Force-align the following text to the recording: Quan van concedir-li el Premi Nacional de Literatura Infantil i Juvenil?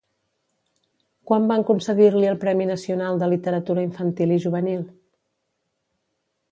Quan 1.31 1.45
van 1.51 1.65
concedir-li 1.67 2.31
el 2.31 2.39
Premi 2.45 2.69
Nacional 2.71 3.23
de 3.25 3.31
Literatura 3.35 3.85
Infantil 3.91 4.35
i 4.39 4.41
Juvenil? 4.47 4.85